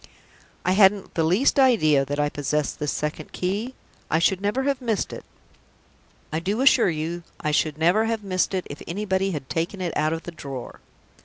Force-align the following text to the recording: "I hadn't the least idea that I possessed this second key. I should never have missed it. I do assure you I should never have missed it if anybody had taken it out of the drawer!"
"I 0.65 0.71
hadn't 0.71 1.13
the 1.13 1.23
least 1.23 1.59
idea 1.59 2.05
that 2.05 2.19
I 2.19 2.27
possessed 2.27 2.79
this 2.79 2.91
second 2.91 3.33
key. 3.33 3.75
I 4.09 4.17
should 4.17 4.41
never 4.41 4.63
have 4.63 4.81
missed 4.81 5.13
it. 5.13 5.23
I 6.33 6.39
do 6.39 6.61
assure 6.61 6.89
you 6.89 7.21
I 7.39 7.51
should 7.51 7.77
never 7.77 8.05
have 8.05 8.23
missed 8.23 8.55
it 8.55 8.65
if 8.67 8.81
anybody 8.87 9.29
had 9.29 9.47
taken 9.47 9.79
it 9.79 9.95
out 9.95 10.11
of 10.13 10.23
the 10.23 10.31
drawer!" 10.31 10.79